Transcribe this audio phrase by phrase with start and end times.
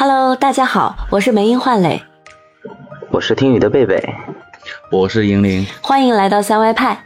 [0.00, 2.00] Hello，大家好，我是梅英焕磊，
[3.10, 4.02] 我是听雨的贝贝，
[4.90, 6.98] 我是莹玲，欢迎来到三歪派，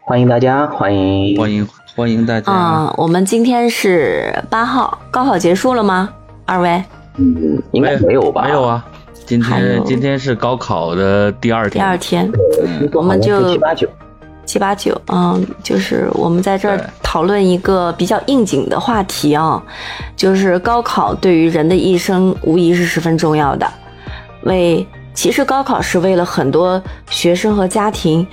[0.00, 2.50] 欢迎大家，欢迎欢迎欢迎大家。
[2.50, 6.08] 啊、我们今天是八号，高考结束了吗？
[6.46, 6.82] 二位？
[7.18, 8.44] 嗯，应该没有吧？
[8.44, 8.82] 没有啊，
[9.26, 11.80] 今天今天是高考的第二天第。
[11.80, 12.32] 二天，
[12.94, 13.86] 我们就七八九，
[14.46, 19.62] 七八九，嗯，就是我们在这儿对讨论一个比较应景的话题啊，
[20.16, 23.64] 就是高考对于人的一生无疑是十分重要的。
[24.42, 28.26] 为其实高考是为了很多学生和家庭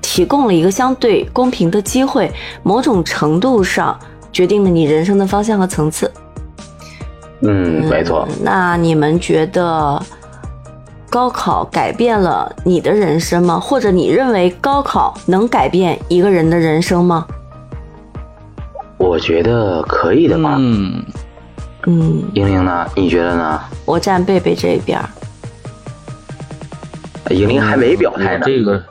[0.00, 2.32] 提供了一个相对公平的机会，
[2.62, 3.94] 某种程度上
[4.32, 6.10] 决定了你人生的方向和层次。
[7.42, 8.26] 嗯，没错。
[8.40, 10.02] 那你们觉得
[11.10, 13.60] 高考改变了你的人生吗？
[13.60, 17.26] 或者你认为高考能改变一个人的人生吗？
[18.98, 20.56] 我觉得可以的吧。
[20.58, 21.02] 嗯，
[21.86, 22.86] 嗯，英玲呢？
[22.96, 23.60] 你觉得呢？
[23.84, 25.08] 我站贝贝这边儿。
[27.30, 28.44] 英玲还没表态呢。
[28.44, 28.84] 我这个，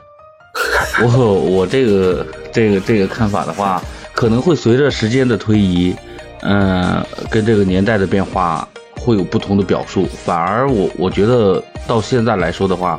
[1.04, 5.94] 我我这个这个这个看法的话，可能会随着时间的推移，
[6.42, 10.06] 嗯、跟这个年代的变化会有不同的表述。
[10.24, 12.98] 反而我我觉得到现在来说的话，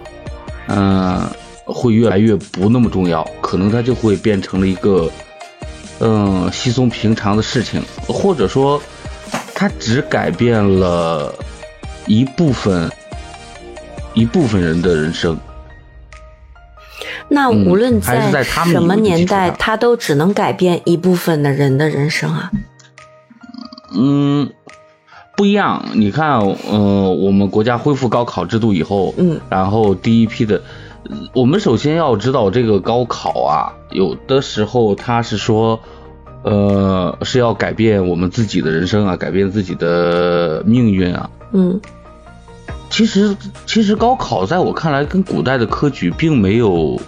[0.67, 1.21] 嗯、
[1.65, 5.09] 会越来越不那么重要，可能它就会变成了一个
[5.99, 8.81] 嗯稀松平常的事情，或者说
[9.53, 11.33] 它只改变了
[12.07, 12.89] 一部分
[14.13, 15.37] 一部分人的人生。
[17.27, 22.51] 那嗯无论在什么年代，基础上它都只能改变一部分的人的人生啊。
[23.95, 24.51] 嗯，
[25.35, 25.85] 不一样。
[25.93, 30.63] 你看，呃，我们国家恢复高考制度以后，嗯，然后第一批的，呃
[31.33, 35.79] 我们首先要知道这个高考啊，有的时候它是说，
[36.43, 41.29] 呃，是要改变我们自己的人生啊，改变自己的命运啊。
[41.51, 41.79] 嗯
[42.91, 46.99] 其实，其实高考在我看来跟古代的科举并没有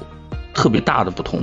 [0.53, 1.42] 特别大的不同。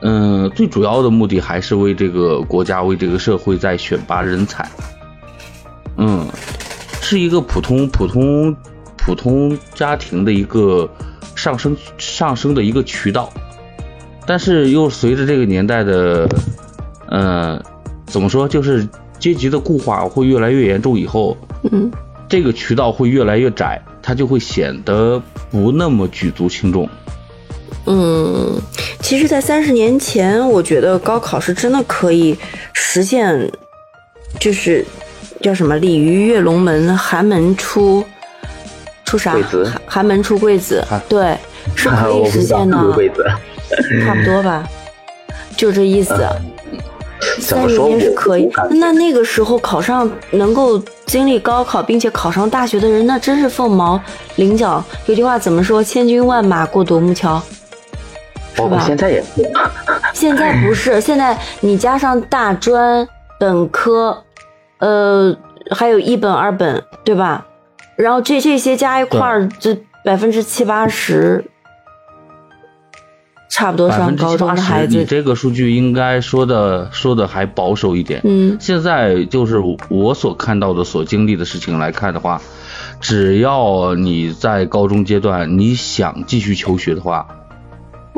[0.00, 4.68] 嗯，最主要的目的还是为这个国家、为这个社会在选拔人才。
[5.96, 6.26] 嗯，
[7.02, 8.56] 是一个普通、普通、
[8.96, 10.88] 普通家庭的一个
[11.42, 13.28] 上升、上升的一个渠道，
[14.24, 16.28] 但是又随着这个年代的，
[17.08, 17.60] 呃，
[18.06, 18.86] 怎么说，就是
[19.18, 21.36] 阶级的固化会越来越严重以后，
[21.72, 21.90] 嗯
[22.28, 25.20] 这个渠道会越来越窄，它就会显得
[25.50, 26.88] 不那么举足轻重。
[27.86, 28.56] 嗯，
[29.00, 32.38] 其实，在三十年前，我觉得高考是真的可以
[32.72, 33.50] 实现，
[34.38, 34.86] 就是
[35.40, 38.04] 叫什么“鲤鱼跃龙门，寒门出
[39.12, 39.64] 出啥贵子？
[39.64, 41.36] 寒寒门出贵子寒”，对，
[41.76, 42.78] 是 可以实现的。
[44.06, 44.66] 差不多吧，
[45.54, 46.14] 就这意思。
[47.38, 47.88] 三十怎么说？
[47.88, 54.00] 年是可以那那个时候考上能够经历高考并且考上大学的人，那真是凤毛
[54.36, 54.82] 麟角。
[55.04, 55.84] 有句话怎么说？
[55.84, 57.40] 千军万马过独木桥。
[58.56, 59.28] 包括吧现在也是。
[60.14, 63.06] 现在不是，现在你加上大专、
[63.38, 64.24] 本科，
[64.78, 65.36] 呃，
[65.70, 67.44] 还有一本、二本，对吧？
[67.96, 71.44] 然后这这些加一块儿，这百分之七八十，
[73.50, 74.96] 差不多上高中的孩子。
[74.98, 78.20] 你，这个数据应该说的说的还保守一点。
[78.24, 78.56] 嗯。
[78.58, 82.40] 现在就是我所看到的、所经历的事情来看的话，
[83.00, 87.28] 只要你在高中阶段你想继续求学的话，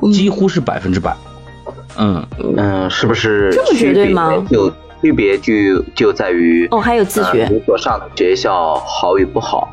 [0.03, 0.13] 嗯。
[0.13, 1.17] 几乎是百分之百。
[1.97, 2.27] 嗯，
[2.57, 4.33] 嗯，是不是这么绝对吗
[5.05, 5.53] 区别就
[5.95, 7.45] 就在于哦，还有自学。
[7.45, 9.69] 呃，你所上的学校好与不好。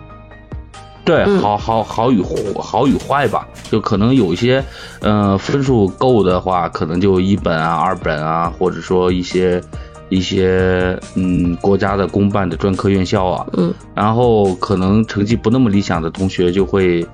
[1.05, 1.39] 对，嗯。
[1.39, 2.21] 好好好与
[2.59, 4.61] 好与坏吧，就可能有一些，
[4.99, 9.61] 呃，分数够的话，可能就一本啊、二本啊，或者说一些
[10.09, 13.73] 一些嗯国家的公办的专科院校啊，嗯。
[13.95, 17.05] 然后可能成绩不那么理想的同学就会，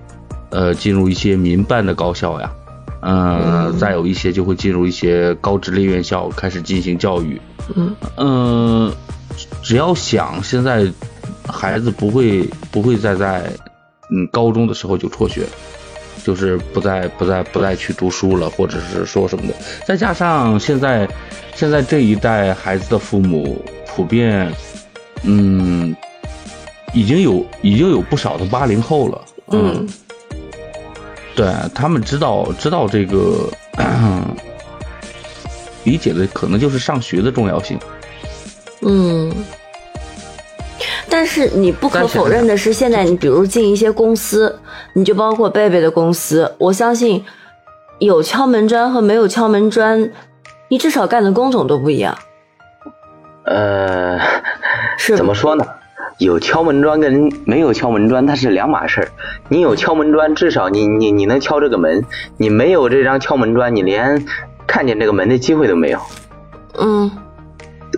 [0.49, 2.51] 呃，进入一些民办的高校呀，
[3.09, 7.39] 嗯、再有一些就会进入一些高职类院校开始进行教育，
[7.73, 8.93] 嗯嗯，
[9.63, 10.85] 只要想，现在
[11.47, 13.49] 孩子不会不会再在
[14.11, 15.45] 嗯高中的时候就辍学，
[16.21, 19.53] 就是不再不再不再去读书了，或者是说什么的。
[19.85, 21.07] 再加上现在
[21.55, 24.51] 现在这一代孩子的父母普遍，
[25.23, 25.95] 嗯，
[26.93, 29.21] 已经有已经有不少的八零后了，
[29.51, 29.87] 嗯。
[31.37, 33.47] 对他们知道知道这个，
[35.85, 37.79] 理解的可能就是上学的重要性。
[38.81, 39.31] 嗯。
[41.09, 44.59] 但是你不可否认的是，现在你比如进一些公司，
[44.93, 47.23] 你就包括贝贝的公司，我相信
[47.99, 50.11] 有敲门砖和没有敲门砖，
[50.67, 52.17] 你至少干的工种都不一样，
[53.45, 54.19] 呃，
[54.97, 55.65] 是怎么说呢？
[56.17, 59.07] 有敲门砖跟没有敲门砖它是两码事儿。
[59.49, 62.01] 你有敲门砖，至少你你你能敲这个门；
[62.37, 64.25] 你没有这张敲门砖，你连
[64.65, 65.99] 看见这个门的机会都没有。
[66.79, 67.11] 嗯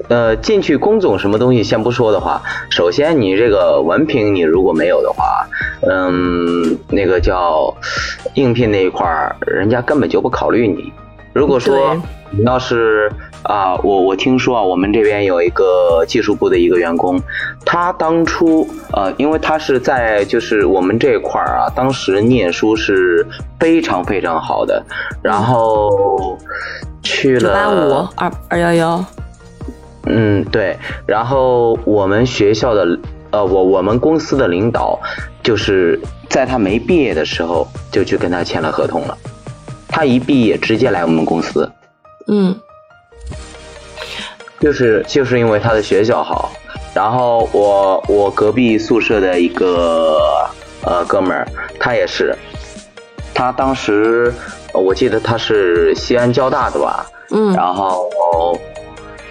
[0.08, 5.48] 呃，进去工种什么东西先不说的话，首先你这个文凭你如果没有的话，
[5.82, 7.76] 嗯，那个叫
[8.36, 10.94] 应聘那一块儿，人家根本就不考虑你。
[11.34, 11.96] 如果说
[12.32, 13.12] 你要是
[13.42, 17.20] 啊、我我听说啊，我们这边有一个技术部的一个员工，
[17.66, 23.26] 他当初呃，因为他是在就是我们这一块儿啊，当时念书是
[23.58, 24.84] 非常非常好的，
[25.24, 26.38] 然后
[27.02, 29.06] 去了九八五二二幺幺，
[30.06, 30.78] 嗯，对。
[31.08, 33.00] 然后我们学校的
[33.32, 35.00] 呃，我我们公司的领导，
[35.42, 36.00] 就是
[36.30, 39.18] 在他没毕业的时候就去跟他签了合同了。
[39.90, 41.70] 他一毕业直接来我们公司，
[42.28, 42.56] 嗯。
[44.62, 46.52] 就是就是因为他的学校好。
[46.94, 50.50] 然后我我隔壁宿舍的一个
[50.84, 51.48] 呃哥们儿，
[51.80, 52.36] 他也是，
[53.34, 54.34] 他当时
[54.74, 57.54] 呃我记得他是西安交大的吧，嗯。
[57.54, 58.60] 然后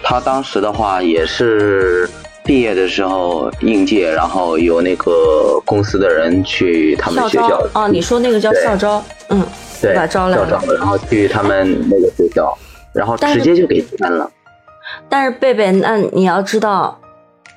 [0.01, 2.09] 他当时的话也是
[2.43, 9.45] 毕业的时候应届，然后有那个公司的人去他们学校招，哦，你说那个叫校招，嗯，
[9.81, 12.57] 对把招来校了，然后去他们那个学校，
[12.93, 14.29] 然后直接就给签了。
[15.07, 16.99] 但是贝贝，那你要知道，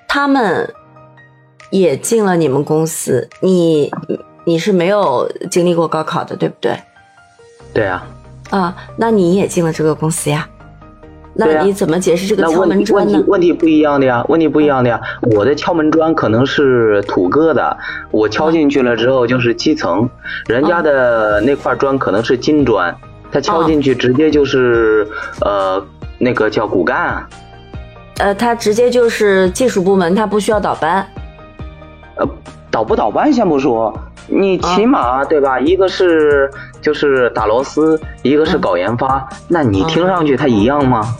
[0.06, 0.68] 他们
[1.70, 3.90] 也进了你们公司，你
[4.44, 6.76] 你是没有经历过高考的，对不对？
[7.72, 8.06] 对啊，
[8.50, 10.48] 啊，那你也进了这个公司呀？
[11.34, 13.30] 那你怎么解释这个敲门砖呢问题？
[13.30, 15.00] 问题不一样的呀，问题不一样的呀。
[15.34, 17.74] 我的敲门砖可能是土疙瘩，
[18.10, 20.08] 我敲进去了之后就是基层，
[20.46, 22.94] 人家的那块砖可能是金砖，
[23.30, 25.08] 他敲进去直接就是
[25.40, 25.82] 呃
[26.18, 27.28] 那个叫骨干啊。
[28.18, 31.04] 呃，他直接就是技术部门，他不需要倒班。
[32.16, 32.28] 呃，
[32.70, 33.92] 倒不倒班先不说，
[34.26, 35.58] 你起码、对吧？
[35.60, 41.16] 一个是就是打螺丝，一个是搞研发，那你听上去它一样吗？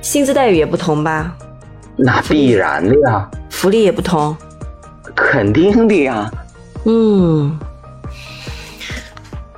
[0.00, 1.34] 薪资待遇也不同吧，
[1.96, 4.36] 那必然的呀，福利也不同。
[5.14, 6.30] 肯定的呀。
[6.84, 7.58] 嗯，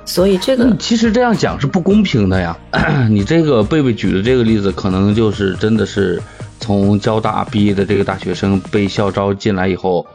[0.05, 2.55] 所以这个嗯，其实这样讲是不公平的呀。
[3.09, 6.21] 你这个贝贝举的这个例子，可能就是真的是
[6.59, 10.05] 从交大毕业的这个大学生被校招进来以后，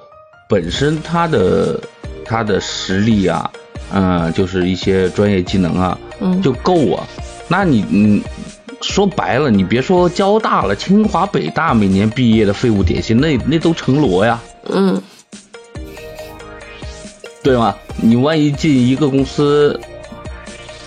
[0.49, 1.79] 本身他的
[2.33, 3.51] 他的实力啊，
[3.93, 7.07] 嗯、就是一些专业技能啊，嗯就够啊。
[7.47, 8.23] 那你你，
[8.81, 14.41] 说白了，你别说交大了，清华、北大每年毕业的废物点心，那那都成罗呀。
[14.71, 15.03] 嗯
[17.43, 17.75] 对吗？
[18.01, 19.79] 你万一进一个公司，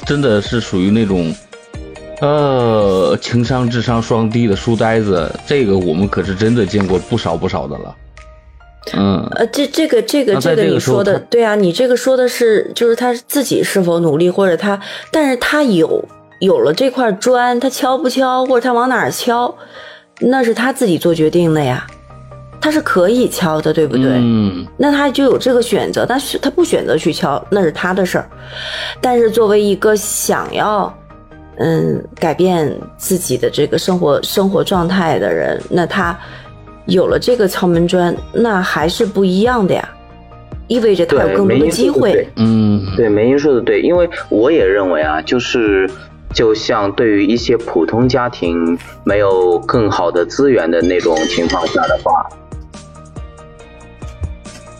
[0.03, 1.31] 真的是属于那种，
[2.21, 7.95] 呃，情商智商双低的书呆子，这个我们可是真的见过不少不少的了。
[8.93, 14.79] 嗯，呃，这这个这个这个你说的对啊，你这个说的是就是他自己是否努力，或者他，
[15.11, 16.03] 但是他有
[16.39, 19.53] 有了这块砖，他敲不敲，或者他往哪儿敲，
[20.19, 21.85] 那是他自己做决定的呀，
[22.61, 24.11] 他是可以敲的，对不对？
[24.13, 28.29] 嗯，那他就有这个选择，但是他不选择去敲，那是他的事儿。
[29.01, 30.93] 但是作为一个想要
[31.57, 36.17] 嗯改变自己的这个生活生活状态的人，那他
[36.87, 39.89] 有了这个敲门砖，那还是不一样的呀，
[40.67, 42.27] 意味着他有，更多的机会对。
[42.37, 45.89] 嗯，对，梅英说的对，因为我也认为啊，就是
[46.33, 52.25] 就像对于一些普通家庭没有更好的资源的那种情况下的话，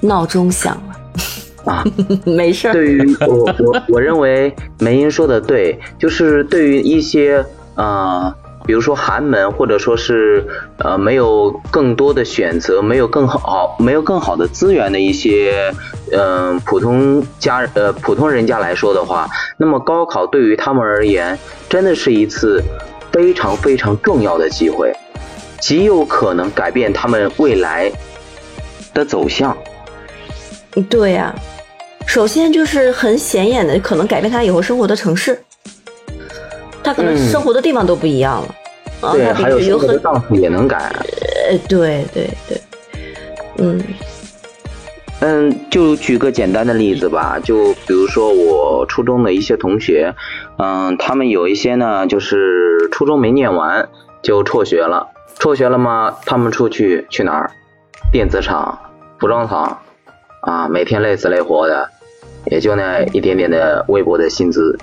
[0.02, 1.84] 闹钟响了，啊，
[2.26, 2.74] 没事儿。
[2.74, 7.44] 对于我我我认为梅英说的对，就是对于一些
[7.76, 8.34] 呃，
[8.66, 15.74] 比如说寒门或者说是呃没有更多的选择，没有更好没有更好的资源的一些
[16.12, 22.64] 嗯、普通家呃普通人家来说的话，那么高考对于他们而言真的是一次
[23.12, 24.94] 非常非常重要的机会，
[25.60, 27.92] 极有可能改变他们未来
[28.94, 29.58] 的走向。
[30.90, 31.34] 对呀、
[32.06, 35.42] 首先就是很显眼的，可能改变他以后生活的城市，
[36.86, 38.56] 他可能嗯生活的地方都不一样了。
[39.02, 40.78] 啊，对，他还有有很生活的档次也能改。
[41.50, 42.62] 呃，对对对，
[43.58, 43.84] 嗯
[45.20, 50.14] 嗯，就举个简单的例子吧，就比如说我初中的一些同学，
[50.58, 53.90] 嗯，他们有一些呢，就是初中没念完
[54.22, 55.08] 就辍学了，
[55.40, 57.52] 辍学了嘛，他们出去去哪儿？
[58.12, 58.78] 电子厂、
[59.20, 59.80] 服装厂，
[60.42, 61.90] 啊，每天累死累活的，
[62.46, 64.78] 也就那一点点的微薄的薪资，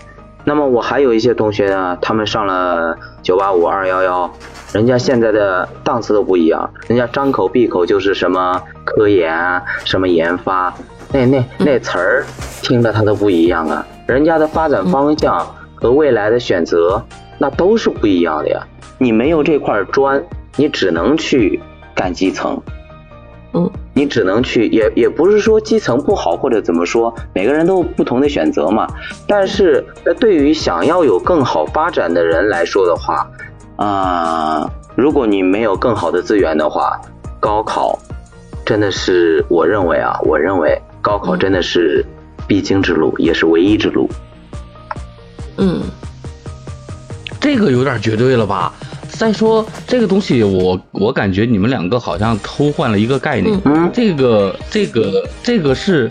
[0.45, 4.31] 那么我还有一些同学呢，他们上了九八五二幺幺，
[4.73, 10.75] 人家现在的档次都不一样，人家张口闭口就是什么科研，什么研发，
[11.13, 12.25] 那那那词儿
[12.63, 17.03] 听着他都不一样啊，人家的发展方向和未来的选择
[17.39, 18.61] 那都是不一样的呀。
[18.99, 20.23] 你没有这块砖，
[20.57, 21.61] 你只能去
[21.95, 22.61] 干基层。
[23.54, 28.87] 嗯，你只能去，也也不是说基层不好或者怎么说，每个人都有不同的选择嘛。
[29.26, 29.85] 但是，
[30.18, 33.30] 对于想要有更好发展的人来说的话，
[33.76, 36.99] 啊，如果你没有更好的资源的话，
[37.38, 37.99] 高考
[38.64, 42.02] 真的是我认为啊，我认为高考真的是
[42.47, 44.09] 必经之路，也是唯一之路。
[45.59, 45.82] 嗯，
[47.38, 48.73] 这个有点绝对了吧？
[49.19, 53.57] 再说这个东西，我我感觉你们两个好像偷换了一个概念。
[53.64, 56.11] 嗯，这个这个这个是，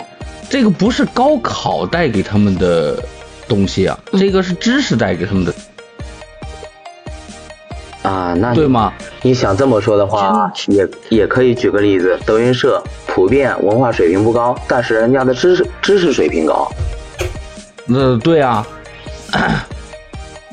[0.49, 3.03] 这个不是高考带给他们的
[3.47, 5.53] 东西啊，这个是知识带给他们的
[8.03, 8.93] 啊，那对吗？
[9.21, 16.71] 你想这么说的话，也也可以举个例子，德云社普遍文化水平不高，但是人家的知识知识水平高。
[17.85, 18.65] 那对啊。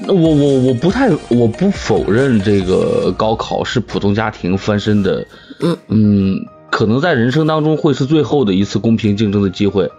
[0.07, 5.27] 我我我不太我不否认这个高考是普通家庭翻身的，
[5.61, 5.77] 嗯。
[5.89, 9.91] 嗯，可能在人生当中会是最后的一次公平竞争的机会，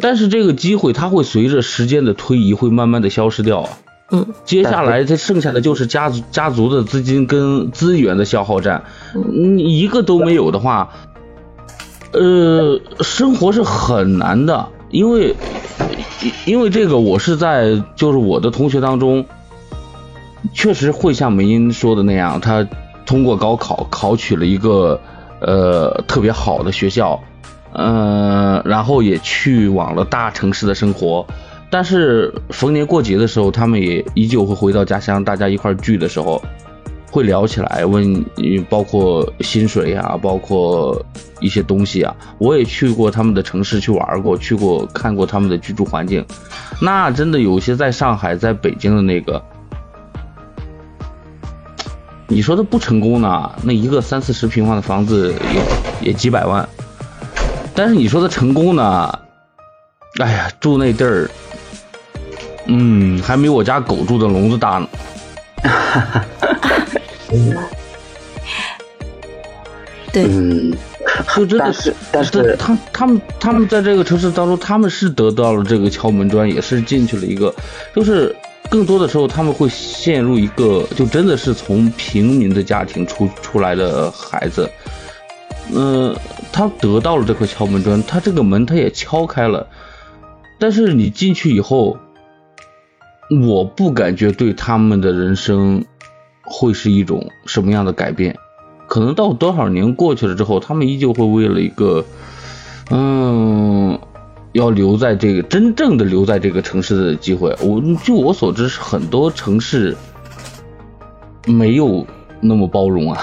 [0.00, 3.70] 但是这个机会它会随着时间的推移会慢慢的消失掉啊，
[4.10, 8.84] 嗯，接下来它剩下的就是家族家族的资金跟资源的消耗战，
[9.32, 10.90] 你一个都没有的话，
[12.12, 15.34] 呃，生活是很难的，因为。
[16.22, 19.24] 因因为这个，我是在就是我的同学当中，
[20.52, 22.66] 确实会像梅英说的那样，他
[23.04, 25.00] 通过高考考取了一个
[25.40, 27.20] 呃特别好的学校，
[27.72, 31.26] 嗯，然后也去往了大城市的生活。
[31.70, 36.42] 但是逢年过节的时候，他们也依旧会回到家乡，大家一块聚的时候。
[37.14, 38.24] 会聊起来，问
[38.68, 41.00] 包括薪水呀，包括
[41.38, 42.12] 一些东西啊。
[42.38, 46.26] 我也去过他们的城市去玩过，去过看过他们的居住环境。
[46.80, 49.40] 那真的有些在上海、在北京的那个，
[52.26, 53.48] 你说的不成功呢？
[53.62, 55.32] 那一个三四十平方的房子
[56.02, 56.68] 也也几百万。
[57.76, 59.16] 但是你说的成功呢？
[60.20, 61.30] 哎呀，住那地儿，
[62.66, 64.88] 嗯，还没我家狗住的笼子大呢。
[65.62, 66.00] 哈
[66.40, 66.53] 哈
[70.12, 70.72] 对，嗯，
[71.34, 77.52] 就真的是，但是他他们他们在这个城市当中，他们是得到了这个敲门砖，也是进去了一个，
[77.92, 78.32] 就是
[78.70, 84.70] 更多的时候他们会陷入一个，就真的是从平民的家庭出出来的孩子，
[85.74, 86.14] 嗯，
[86.52, 89.66] 他得到了这块敲门砖，他这个门他也敲开了，
[90.60, 91.98] 但是你进去以后，
[93.42, 95.84] 我不感觉对他们的人生。
[96.44, 98.36] 会是一种什么样的改变？
[98.86, 102.04] 可能到多少年过去了之后，他们依旧会为了一个，
[102.90, 103.98] 嗯，
[104.52, 107.56] 要留在这个真正的留在这个城市的机会。
[107.62, 109.96] 我据我所知，是很多城市
[111.46, 112.06] 没有
[112.42, 113.22] 那么包容啊，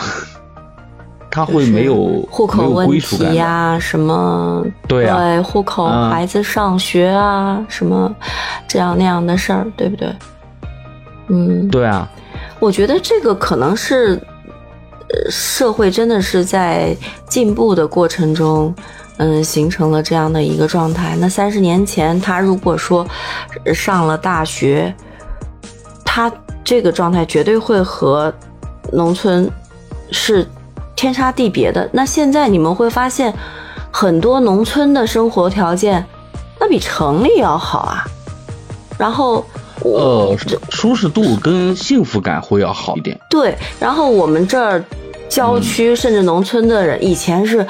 [1.29, 8.13] 他会没有户口问题呀，什么对对户口孩子上学啊，什么
[8.67, 10.11] 这样那样的事儿，对不对？
[11.27, 12.09] 嗯，对啊。
[12.61, 14.21] 我觉得这个可能是，
[15.09, 16.95] 呃，社会真的是在
[17.27, 18.73] 进步的过程中，
[19.17, 21.17] 嗯，形成了这样的一个状态。
[21.19, 23.03] 那三十年前，他如果说
[23.73, 24.93] 上了大学，
[26.05, 26.31] 他
[26.63, 28.31] 这个状态绝对会和
[28.93, 29.51] 农村
[30.11, 30.47] 是
[30.95, 31.89] 天差地别的。
[31.91, 33.33] 那现在你们会发现，
[33.91, 36.05] 很多农村的生活条件，
[36.59, 38.05] 那比城里要好啊。
[38.99, 39.43] 然后。
[39.83, 40.37] 呃，
[40.69, 43.19] 舒适度跟幸福感会要好一点。
[43.29, 44.83] 对，然后我们这儿
[45.27, 47.65] 郊区甚至农村的人，以前是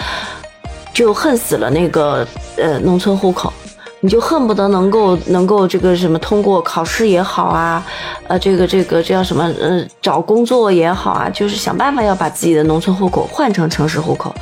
[0.94, 2.28] 就恨死了那个
[2.58, 3.52] 呃农村户口，
[4.00, 7.86] 你就恨不得能够能够这个什么通过考试也好啊，
[8.28, 14.34] 呃这个这个这叫什么呃找工作也好啊，就是想办法要把自己的农村户口换成城市户口。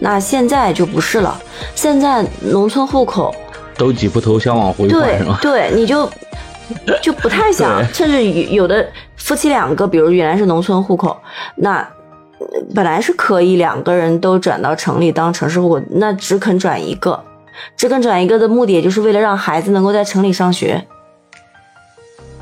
[0.00, 1.40] 那现在就不是了，
[1.74, 3.34] 现在农村户口
[3.76, 5.38] 都挤破头想往回换是吗？
[5.40, 6.08] 对，你就。
[7.00, 11.16] 就不太想， 甚至有的夫妻两个，比如原来是农村户口，
[11.56, 11.86] 那
[12.74, 17.22] 本来是可以两个人都转到城里当城市户口，那只肯转一个，
[17.76, 20.82] 只肯转一个的目的，也就是为了让孩子能够在城里上学。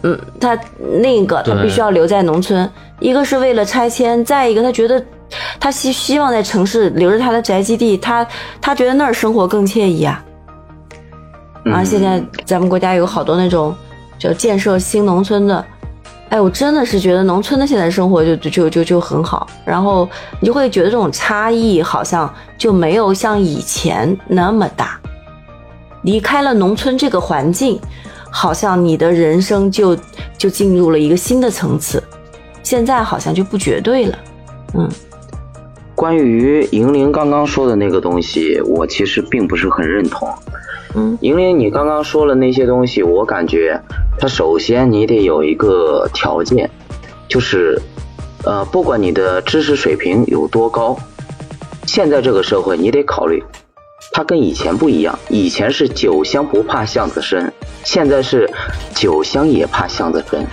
[0.03, 0.59] 嗯，他
[1.03, 5.05] 另一个他必须要留在农村，一个是为了拆迁，再一个他觉得
[5.59, 8.27] 他希希望在城市留着他的宅基地，他
[8.61, 10.25] 他觉得那儿生活更惬意啊。
[11.67, 13.75] 啊，现在咱们国家有好多那种。
[14.21, 15.65] 就建设新农村的。
[16.29, 20.09] 哎，我真的是觉得农村的现在生活就就就就很好，然后
[20.39, 24.97] 你就会觉得这种差异好像就没有像以前那么大。
[26.03, 27.81] 离开了农村这个环境，
[28.31, 29.97] 好像你的人生就
[30.39, 32.01] 就进入了一个新的层次。
[32.63, 34.19] 现在好像就不绝对了，
[34.75, 34.89] 嗯。
[35.97, 40.27] 关于银铃刚刚说的那个东西，我其实并不是很认同。
[40.95, 43.79] 嗯，银铃，你刚刚说了那些东西，我感觉
[44.21, 46.71] 它首先你得有一个条件，
[47.27, 47.81] 就是
[48.45, 50.95] 呃，不管你的知识水平有多高，
[51.87, 53.43] 现在这个社会你得考虑，
[54.13, 55.19] 它跟以前不一样。
[55.31, 57.51] 以前是酒香不怕巷子深，
[57.83, 58.47] 现在是
[58.95, 60.47] 酒香也怕巷子深。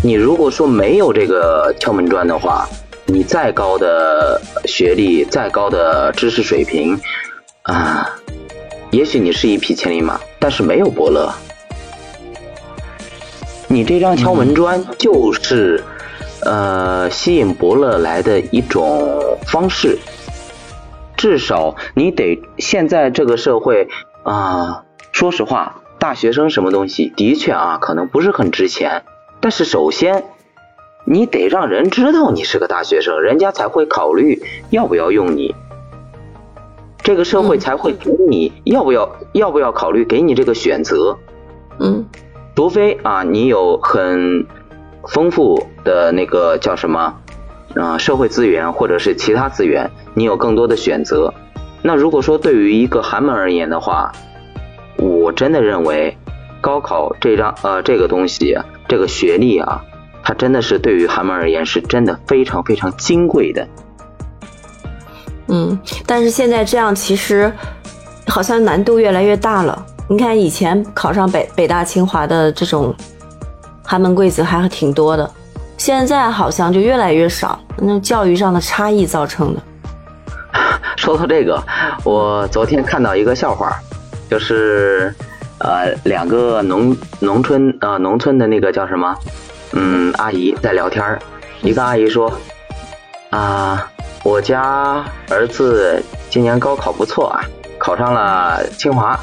[0.00, 2.68] 你如果说没有这个敲门砖的话，
[3.06, 6.96] 你再高的学历，再高的知识水平，
[7.62, 8.08] 啊，
[8.92, 11.32] 也许你是一匹千里马，但是没有伯乐。
[13.68, 15.82] 你这张敲门砖就是，
[16.42, 19.98] 呃，吸引伯乐来的一种方式。
[21.16, 23.88] 至少你得现在这个社会
[24.22, 29.04] 啊，说实话，大学生什么东西的确啊，可能不是很值钱，
[29.40, 30.24] 但是首先。
[31.08, 35.54] 你得让人知道你是个大学生，人家才会考虑要不要用你，
[37.04, 41.16] 这个社会才会给你要不要要不要考虑给你这个选择。
[41.78, 42.04] 嗯，
[42.56, 44.46] 除非啊你有很
[45.12, 47.14] 丰富的那个叫什么
[47.74, 51.32] 啊社会资源或者是其他资源，你有更多的选择。
[51.82, 54.10] 那如果说对于一个寒门而言的话，
[54.96, 56.16] 我真的认为
[56.62, 58.56] 高考这张呃这个东西
[58.88, 59.84] 这个学历啊。
[60.24, 63.68] 它真的是对于寒门而言，是真的非常非常金贵的。
[65.46, 67.52] 嗯，但是现在这样其实
[68.26, 69.86] 好像难度越来越大了。
[70.08, 72.94] 你看以前考上北北大清华的这种
[73.84, 75.28] 寒门贵子还挺多的，
[75.76, 77.58] 现在好像就越来越少。
[77.78, 79.60] 那教育上的差异造成的。
[80.96, 81.60] 说到这个，
[82.04, 83.76] 我昨天看到一个笑话，
[84.30, 85.12] 就是
[85.58, 89.14] 呃两个农农村啊农村的那个叫什么？
[89.72, 91.18] 嗯，阿姨在聊天，
[91.62, 92.32] 一个阿姨说
[93.30, 93.90] ：“啊，
[94.22, 97.42] 我家儿子今年高考不错啊，
[97.76, 99.18] 考上了清华。”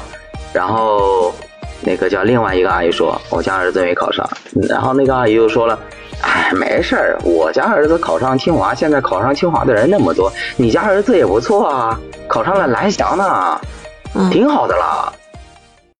[0.54, 1.34] 然后
[1.80, 4.24] 那个叫另外一个阿姨说：“我家儿子没考上。”
[4.68, 5.78] 然后那个阿姨又说了
[6.22, 13.60] ：“哎，没事儿，我家儿子考上清华，现在考上清华的人那么多，你家儿子也不错啊，考上了蓝翔呢，
[14.30, 15.12] 挺好的了。”